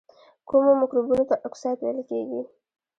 [0.47, 2.41] کومو مرکبونو ته اکساید ویل کیږي؟